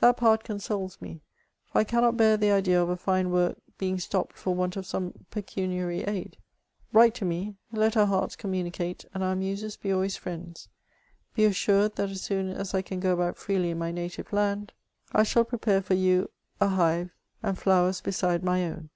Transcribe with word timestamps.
That 0.00 0.16
part 0.16 0.42
consoles 0.42 1.00
me, 1.00 1.20
for 1.66 1.78
1 1.78 1.84
cannot 1.84 2.16
bear 2.16 2.36
the 2.36 2.50
idea 2.50 2.82
of 2.82 2.90
a 2.90 2.98
mie 3.06 3.30
work 3.30 3.56
being 3.78 4.00
stopped 4.00 4.36
for 4.36 4.52
want 4.52 4.76
of 4.76 4.84
some 4.84 5.14
pecuniary 5.30 6.02
aid. 6.02 6.38
Write 6.92 7.14
to 7.14 7.24
me; 7.24 7.54
let 7.70 7.96
our 7.96 8.06
hearts 8.06 8.34
communicate, 8.34 9.04
and 9.14 9.22
our 9.22 9.36
muses 9.36 9.76
be 9.76 9.92
always 9.92 10.16
friends. 10.16 10.66
Be 11.36 11.44
assured, 11.44 11.94
that 11.94 12.10
as 12.10 12.20
soon 12.22 12.48
as 12.48 12.74
I 12.74 12.82
can 12.82 12.98
go 12.98 13.12
about 13.12 13.36
freely 13.36 13.70
in 13.70 13.78
my 13.78 13.92
native 13.92 14.32
land, 14.32 14.72
I 15.12 15.22
shall 15.22 15.44
prepare 15.44 15.80
for 15.82 15.94
you 15.94 16.30
a 16.60 16.66
hive 16.66 17.10
and 17.40 17.56
flowers 17.56 18.00
beside 18.00 18.42
my 18.42 18.64
own. 18.64 18.90